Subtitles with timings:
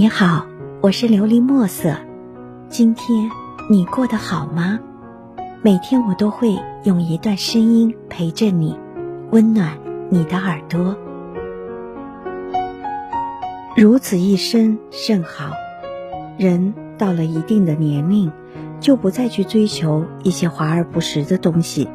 [0.00, 0.46] 你好，
[0.80, 1.94] 我是琉璃墨色。
[2.70, 3.30] 今天
[3.68, 4.80] 你过得好吗？
[5.60, 8.78] 每天我都会用一段声音陪着你，
[9.30, 9.76] 温暖
[10.08, 10.96] 你的耳朵。
[13.76, 15.50] 如此一生甚好。
[16.38, 18.32] 人到了一定的年龄，
[18.80, 21.90] 就不再去追求一些华而不实的东西。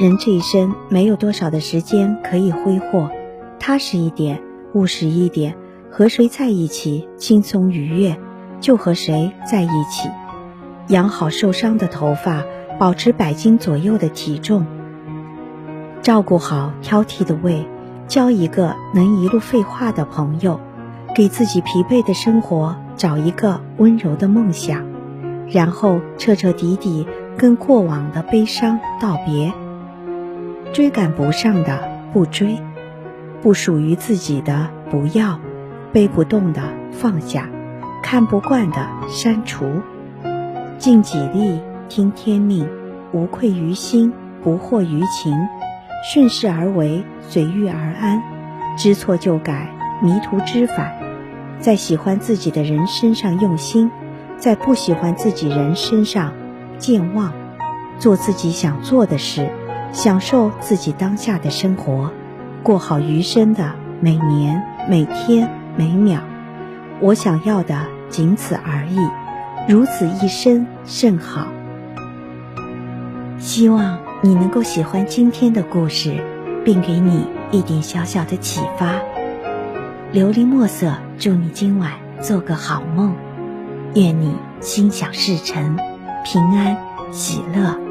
[0.00, 3.08] 人这一生没有多少的时间可以挥霍，
[3.60, 4.42] 踏实一点，
[4.74, 5.54] 务实一点。
[5.90, 8.16] 和谁在一起轻松愉悦，
[8.60, 10.08] 就和谁在一起。
[10.88, 12.44] 养好受伤的头发，
[12.78, 14.66] 保持百斤左右的体重。
[16.02, 17.66] 照顾好挑剔的胃，
[18.06, 20.60] 交一个能一路废话的朋友。
[21.14, 24.86] 给自己疲惫的生活找一个温柔的梦想，
[25.48, 29.52] 然后彻彻底底跟过往的悲伤道别。
[30.72, 31.80] 追赶不上的
[32.12, 32.58] 不追，
[33.42, 35.40] 不属于自己的不要。
[35.92, 37.48] 背不动的放下，
[38.02, 39.64] 看不惯的删除，
[40.78, 42.68] 尽己力，听天命，
[43.12, 45.34] 无愧于心，不惑于情，
[46.12, 48.22] 顺势而为，随遇而安，
[48.76, 49.68] 知错就改，
[50.02, 50.92] 迷途知返，
[51.58, 53.90] 在喜欢自己的人身上用心，
[54.36, 56.32] 在不喜欢自己人身上
[56.76, 57.32] 健忘，
[57.98, 59.48] 做自己想做的事，
[59.92, 62.10] 享受自己当下的生活，
[62.62, 65.57] 过好余生的每年每天。
[65.78, 66.18] 每秒，
[67.00, 68.98] 我想要的仅此而已，
[69.72, 71.46] 如此一生甚好。
[73.38, 76.16] 希望你能够喜欢今天的故事，
[76.64, 78.96] 并给你一点小小的启发。
[80.12, 83.14] 琉璃墨色，祝你今晚做个好梦，
[83.94, 85.76] 愿你心想事成，
[86.24, 86.76] 平安
[87.12, 87.87] 喜乐。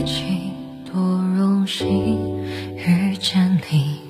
[0.00, 0.52] 生历经
[0.90, 1.00] 多
[1.36, 2.46] 荣幸
[2.76, 4.00] 遇见你，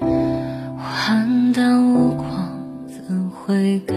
[0.00, 2.26] 我黯淡无光，
[2.88, 3.96] 怎会敢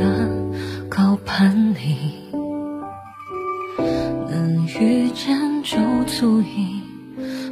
[0.90, 2.14] 高攀你？
[4.30, 6.82] 能遇见就足矣，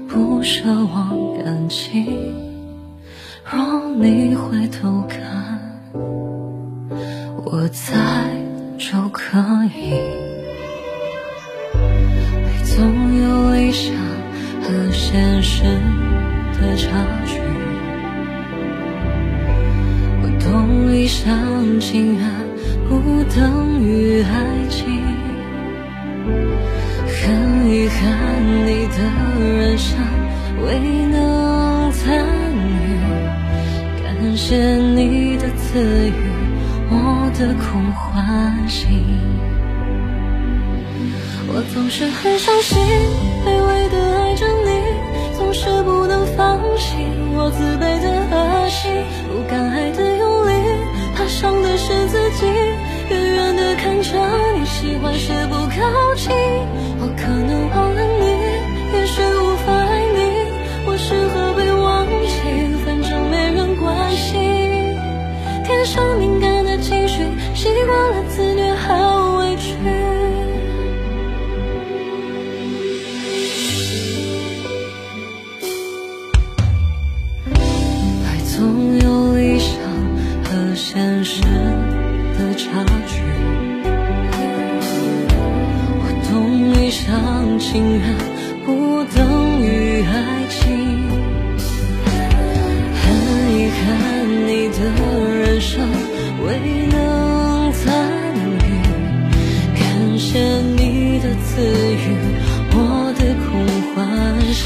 [0.07, 2.05] 不奢望感情。
[3.51, 5.81] 若你回头看，
[7.45, 7.95] 我在
[8.77, 9.39] 就可
[9.75, 10.24] 以。
[15.07, 15.61] 现实
[16.57, 16.89] 的差
[17.27, 17.39] 距。
[20.19, 22.25] 我懂一厢情愿
[22.89, 24.33] 不等于爱
[24.67, 24.99] 情。
[27.05, 28.01] 很遗憾
[28.65, 28.97] 你的
[29.47, 29.95] 人生
[30.65, 30.67] 未
[31.11, 32.25] 能参
[32.65, 32.97] 与，
[34.01, 36.11] 感谢你的赐予，
[36.89, 38.87] 我的空欢喜。
[41.47, 42.75] 我总是很伤心，
[43.45, 44.69] 卑微的爱着你，
[45.55, 46.97] 是不能放弃。
[47.37, 48.89] 我自卑的恶习，
[49.31, 50.51] 不敢爱的用力，
[51.15, 52.45] 怕伤的是自己。
[53.09, 54.09] 远远的看着
[54.57, 55.79] 你，喜欢却不靠
[56.15, 56.35] 近。
[56.99, 57.31] 我可
[82.37, 83.21] 的差距，
[86.01, 86.33] 我懂
[86.75, 88.03] 一厢情愿
[88.65, 90.13] 不等于爱
[90.49, 90.55] 情。
[93.01, 93.03] 很
[93.51, 93.83] 遗憾
[94.47, 94.77] 你的
[95.39, 95.71] 人生
[96.45, 96.47] 未
[96.91, 96.93] 能
[97.71, 97.83] 参
[98.45, 98.61] 与，
[99.79, 99.83] 感
[100.17, 100.27] 谢
[100.75, 101.61] 你的赐
[101.95, 102.03] 予，
[102.71, 102.75] 我
[103.17, 103.47] 的空
[103.93, 103.95] 欢
[104.53, 104.59] 喜。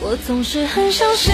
[0.00, 1.32] 我总是很相信。